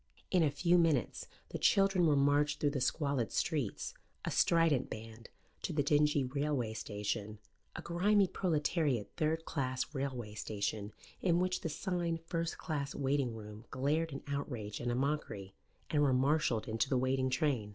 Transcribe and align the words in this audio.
In 0.31 0.41
a 0.41 0.49
few 0.49 0.79
minutes 0.79 1.27
the 1.49 1.59
children 1.59 2.07
were 2.07 2.15
marched 2.15 2.59
through 2.59 2.71
the 2.71 2.81
squalid 2.81 3.31
streets, 3.31 3.93
a 4.25 4.31
strident 4.31 4.89
band, 4.89 5.29
to 5.61 5.73
the 5.73 5.83
dingy 5.83 6.23
railway 6.23 6.73
station, 6.73 7.37
a 7.75 7.83
grimy 7.83 8.25
proletariat 8.25 9.11
third 9.15 9.45
class 9.45 9.93
railway 9.93 10.33
station 10.33 10.91
in 11.21 11.37
which 11.39 11.61
the 11.61 11.69
sign 11.69 12.17
"First 12.25 12.57
Class 12.57 12.95
Waiting 12.95 13.35
Room" 13.35 13.65
glared 13.69 14.11
an 14.11 14.23
outrage 14.25 14.79
and 14.79 14.91
a 14.91 14.95
mockery, 14.95 15.53
and 15.91 16.01
were 16.01 16.13
marshalled 16.13 16.67
into 16.67 16.89
the 16.89 16.97
waiting 16.97 17.29
train. 17.29 17.69